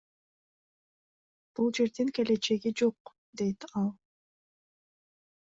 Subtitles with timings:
[1.59, 3.13] Бул жердин келечеги жок,—
[3.43, 3.87] дейт ал.